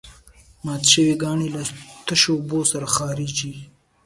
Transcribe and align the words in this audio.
مات 0.65 0.83
شوي 0.93 1.15
کاڼي 1.21 1.47
له 1.55 1.63
تشو 2.05 2.33
بولو 2.47 2.69
سره 2.73 2.85
خارجېږي. 2.95 3.53